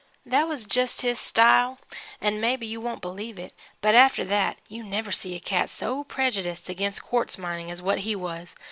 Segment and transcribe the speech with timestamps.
[0.25, 1.77] "That was jest his style.
[2.19, 6.05] An' maybe you won't believe it, but after that you never see a cat so
[6.05, 8.55] prejudiced agin quartz mining as what he was.